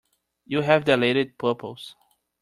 You 0.47 0.61
have 0.61 0.85
dilated 0.85 1.37
pupils. 1.37 1.95